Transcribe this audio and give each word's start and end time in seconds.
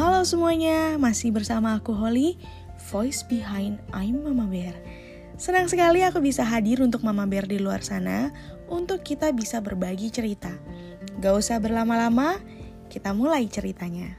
Halo 0.00 0.24
semuanya, 0.24 0.96
masih 0.96 1.28
bersama 1.28 1.76
aku 1.76 1.92
Holly, 1.92 2.40
voice 2.88 3.20
behind 3.20 3.76
I'm 3.92 4.24
Mama 4.24 4.48
Bear. 4.48 4.72
Senang 5.36 5.68
sekali 5.68 6.00
aku 6.00 6.24
bisa 6.24 6.40
hadir 6.40 6.80
untuk 6.80 7.04
Mama 7.04 7.28
Bear 7.28 7.44
di 7.44 7.60
luar 7.60 7.84
sana 7.84 8.32
untuk 8.64 9.04
kita 9.04 9.28
bisa 9.36 9.60
berbagi 9.60 10.08
cerita. 10.08 10.56
Gak 11.20 11.36
usah 11.36 11.60
berlama-lama, 11.60 12.40
kita 12.88 13.12
mulai 13.12 13.44
ceritanya. 13.52 14.16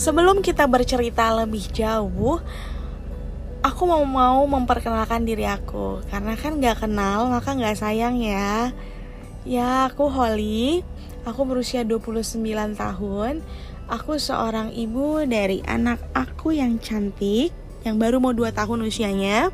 Sebelum 0.00 0.40
kita 0.40 0.64
bercerita 0.64 1.28
lebih 1.44 1.68
jauh, 1.76 2.40
aku 3.62 3.82
mau 3.86 4.02
mau 4.06 4.42
memperkenalkan 4.46 5.26
diri 5.26 5.46
aku. 5.46 6.02
Karena 6.10 6.34
kan 6.38 6.58
nggak 6.58 6.86
kenal 6.86 7.30
maka 7.30 7.54
nggak 7.54 7.78
sayang 7.78 8.18
ya. 8.22 8.72
Ya 9.46 9.88
aku 9.90 10.10
Holly. 10.10 10.82
Aku 11.26 11.44
berusia 11.44 11.84
29 11.84 12.40
tahun. 12.78 13.44
Aku 13.88 14.20
seorang 14.20 14.72
ibu 14.76 15.24
dari 15.24 15.64
anak 15.64 16.00
aku 16.12 16.52
yang 16.52 16.76
cantik 16.76 17.52
yang 17.86 17.96
baru 17.96 18.20
mau 18.20 18.36
2 18.36 18.52
tahun 18.52 18.84
usianya. 18.84 19.48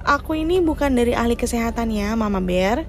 Aku 0.00 0.32
ini 0.32 0.64
bukan 0.64 0.96
dari 0.96 1.12
ahli 1.12 1.36
kesehatan 1.36 1.92
ya 1.92 2.16
Mama 2.16 2.40
Bear. 2.40 2.88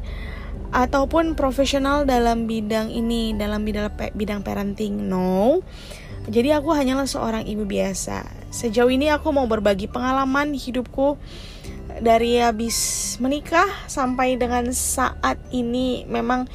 Ataupun 0.71 1.35
profesional 1.35 2.07
dalam 2.07 2.47
bidang 2.47 2.87
ini 2.87 3.35
dalam 3.35 3.67
bidang 3.67 3.91
bidang 4.15 4.39
parenting 4.39 4.95
no 5.11 5.59
jadi 6.29 6.61
aku 6.61 6.69
hanyalah 6.75 7.09
seorang 7.09 7.49
ibu 7.49 7.65
biasa. 7.65 8.29
Sejauh 8.53 8.93
ini 8.93 9.09
aku 9.09 9.33
mau 9.33 9.49
berbagi 9.49 9.89
pengalaman 9.89 10.53
hidupku 10.53 11.17
dari 11.97 12.37
habis 12.37 12.77
menikah 13.17 13.67
sampai 13.89 14.37
dengan 14.37 14.69
saat 14.69 15.41
ini 15.49 16.05
memang 16.05 16.45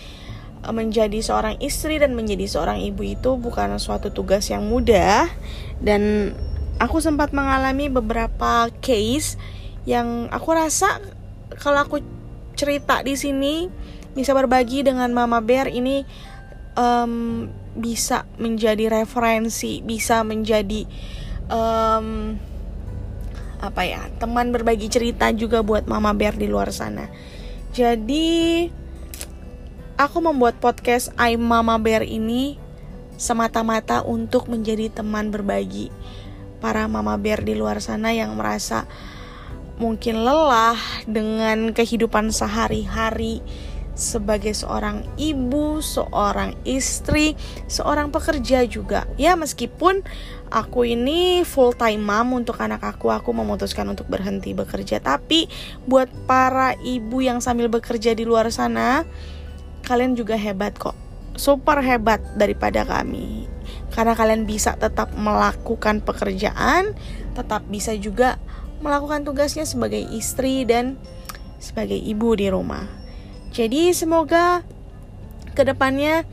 eh, 0.62 0.74
menjadi 0.74 1.18
seorang 1.18 1.58
istri 1.58 1.98
dan 1.98 2.14
menjadi 2.14 2.46
seorang 2.46 2.78
ibu 2.80 3.02
itu 3.02 3.34
bukan 3.36 3.76
suatu 3.82 4.14
tugas 4.14 4.48
yang 4.48 4.64
mudah 4.70 5.28
dan 5.82 6.32
aku 6.80 7.02
sempat 7.02 7.34
mengalami 7.36 7.90
beberapa 7.92 8.70
case 8.80 9.36
yang 9.84 10.30
aku 10.32 10.56
rasa 10.56 10.98
kalau 11.60 11.84
aku 11.84 12.00
cerita 12.56 13.04
di 13.04 13.14
sini 13.14 13.68
bisa 14.16 14.32
berbagi 14.32 14.80
dengan 14.80 15.12
Mama 15.12 15.44
Bear 15.44 15.68
ini 15.68 16.08
um, 16.74 17.46
bisa 17.76 18.24
menjadi 18.40 18.88
referensi, 18.88 19.84
bisa 19.84 20.24
menjadi 20.24 20.88
um, 21.52 22.34
apa 23.56 23.82
ya 23.88 24.02
teman 24.20 24.52
berbagi 24.52 24.88
cerita 24.92 25.32
juga 25.32 25.64
buat 25.64 25.88
Mama 25.88 26.12
Bear 26.12 26.36
di 26.36 26.48
luar 26.48 26.72
sana. 26.72 27.08
Jadi 27.76 28.68
aku 29.96 30.18
membuat 30.20 30.60
podcast 30.60 31.12
I 31.16 31.36
Mama 31.36 31.76
Bear 31.80 32.04
ini 32.04 32.56
semata-mata 33.16 34.04
untuk 34.04 34.48
menjadi 34.52 34.92
teman 34.92 35.32
berbagi 35.32 35.88
para 36.60 36.84
Mama 36.88 37.16
Bear 37.16 37.44
di 37.44 37.56
luar 37.56 37.80
sana 37.80 38.12
yang 38.12 38.36
merasa 38.36 38.84
mungkin 39.76 40.24
lelah 40.24 40.76
dengan 41.04 41.72
kehidupan 41.72 42.32
sehari-hari 42.32 43.44
sebagai 43.96 44.52
seorang 44.52 45.02
ibu, 45.16 45.80
seorang 45.80 46.52
istri, 46.68 47.32
seorang 47.66 48.12
pekerja 48.12 48.62
juga. 48.68 49.08
Ya, 49.16 49.34
meskipun 49.34 50.04
aku 50.52 50.84
ini 50.84 51.42
full 51.42 51.72
time 51.72 52.04
mom 52.04 52.36
untuk 52.36 52.60
anak 52.60 52.84
aku, 52.84 53.08
aku 53.08 53.32
memutuskan 53.32 53.88
untuk 53.88 54.06
berhenti 54.06 54.52
bekerja. 54.52 55.00
Tapi 55.00 55.48
buat 55.88 56.12
para 56.28 56.76
ibu 56.84 57.24
yang 57.24 57.40
sambil 57.40 57.72
bekerja 57.72 58.12
di 58.12 58.28
luar 58.28 58.52
sana, 58.52 59.08
kalian 59.88 60.14
juga 60.14 60.36
hebat 60.36 60.76
kok. 60.76 60.94
Super 61.34 61.80
hebat 61.80 62.20
daripada 62.36 62.84
kami. 62.84 63.48
Karena 63.96 64.12
kalian 64.12 64.44
bisa 64.44 64.76
tetap 64.76 65.08
melakukan 65.16 66.04
pekerjaan, 66.04 66.92
tetap 67.32 67.64
bisa 67.72 67.96
juga 67.96 68.36
melakukan 68.84 69.24
tugasnya 69.24 69.64
sebagai 69.64 70.04
istri 70.12 70.68
dan 70.68 71.00
sebagai 71.56 71.96
ibu 71.96 72.36
di 72.36 72.52
rumah. 72.52 73.05
Jadi 73.56 73.88
semoga 73.96 74.60
ke 75.56 75.64
depannya 75.64 76.28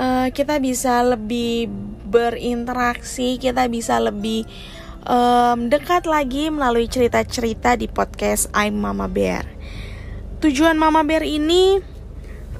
uh, 0.00 0.32
kita 0.32 0.56
bisa 0.64 1.04
lebih 1.04 1.68
berinteraksi, 2.08 3.36
kita 3.36 3.68
bisa 3.68 4.00
lebih 4.00 4.48
um, 5.04 5.68
dekat 5.68 6.08
lagi 6.08 6.48
melalui 6.48 6.88
cerita-cerita 6.88 7.76
di 7.76 7.84
podcast 7.84 8.48
I'm 8.56 8.80
Mama 8.80 9.12
Bear. 9.12 9.44
Tujuan 10.40 10.80
Mama 10.80 11.04
Bear 11.04 11.28
ini 11.28 11.84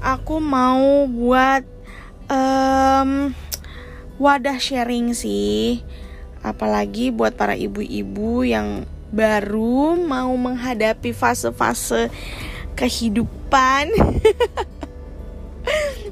aku 0.05 0.37
mau 0.37 1.09
buat 1.09 1.65
um, 2.29 3.33
wadah 4.21 4.61
sharing 4.61 5.17
sih, 5.17 5.81
apalagi 6.45 7.09
buat 7.09 7.41
para 7.41 7.57
ibu-ibu 7.57 8.45
yang 8.45 8.85
baru 9.17 9.97
mau 9.97 10.29
menghadapi 10.37 11.17
fase-fase 11.17 12.13
kehidupan. 12.77 13.91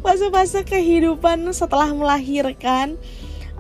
Fase-fase 0.02 0.66
kehidupan 0.66 1.46
setelah 1.54 1.92
melahirkan 1.92 2.98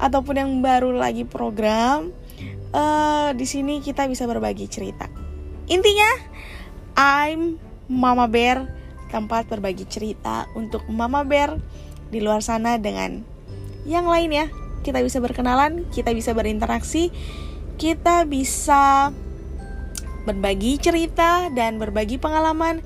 ataupun 0.00 0.40
yang 0.40 0.50
baru 0.58 0.90
lagi 0.90 1.22
program 1.22 2.10
uh, 2.74 3.30
di 3.36 3.46
sini 3.46 3.78
kita 3.78 4.10
bisa 4.10 4.26
berbagi 4.26 4.66
cerita. 4.66 5.06
Intinya 5.70 6.10
I'm 6.98 7.60
Mama 7.86 8.26
Bear 8.26 8.66
tempat 9.12 9.46
berbagi 9.46 9.86
cerita 9.86 10.48
untuk 10.56 10.82
Mama 10.88 11.22
Bear 11.22 11.60
di 12.08 12.18
luar 12.18 12.42
sana 12.42 12.80
dengan 12.80 13.22
yang 13.86 14.08
lainnya. 14.08 14.50
Kita 14.82 14.98
bisa 14.98 15.22
berkenalan 15.22 15.86
kita 15.94 16.10
bisa 16.10 16.34
berinteraksi 16.34 17.14
kita 17.78 18.26
bisa 18.26 19.12
berbagi 20.22 20.78
cerita 20.78 21.50
dan 21.50 21.82
berbagi 21.82 22.18
pengalaman 22.18 22.82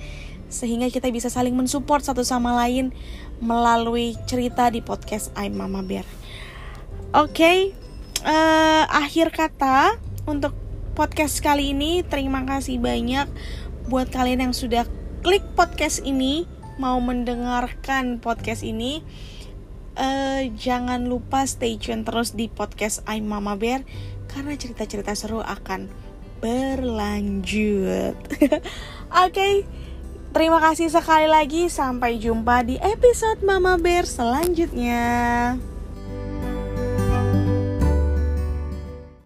sehingga 0.46 0.88
kita 0.88 1.10
bisa 1.10 1.26
saling 1.26 1.52
mensupport 1.52 2.00
satu 2.00 2.22
sama 2.22 2.54
lain 2.54 2.94
melalui 3.42 4.14
cerita 4.24 4.70
di 4.70 4.80
podcast 4.80 5.34
I'm 5.34 5.58
Mama 5.58 5.82
Bear. 5.82 6.06
Oke, 7.12 7.32
okay, 7.32 7.58
uh, 8.24 8.30
eh, 8.30 8.84
akhir 8.88 9.34
kata 9.34 9.98
untuk 10.24 10.54
podcast 10.96 11.44
kali 11.44 11.76
ini 11.76 12.00
terima 12.06 12.46
kasih 12.48 12.80
banyak 12.80 13.28
buat 13.86 14.08
kalian 14.08 14.50
yang 14.50 14.54
sudah 14.56 14.88
klik 15.20 15.44
podcast 15.52 16.00
ini 16.02 16.48
mau 16.80 16.96
mendengarkan 17.00 18.20
podcast 18.22 18.64
ini. 18.64 19.04
Uh, 19.96 20.52
jangan 20.60 21.08
lupa 21.08 21.48
stay 21.48 21.80
tune 21.80 22.04
terus 22.04 22.36
di 22.36 22.52
podcast 22.52 23.00
I'm 23.08 23.32
Mama 23.32 23.56
Bear 23.56 23.80
karena 24.28 24.52
cerita-cerita 24.52 25.16
seru 25.16 25.40
akan 25.40 25.88
berlanjut. 26.40 28.16
Oke, 28.40 28.60
okay, 29.10 29.54
terima 30.34 30.58
kasih 30.58 30.88
sekali 30.88 31.28
lagi. 31.30 31.68
Sampai 31.68 32.18
jumpa 32.18 32.64
di 32.64 32.80
episode 32.80 33.44
Mama 33.44 33.76
Bear 33.76 34.08
selanjutnya. 34.08 35.54